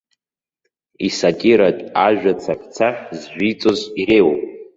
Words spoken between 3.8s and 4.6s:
иреиуоуп.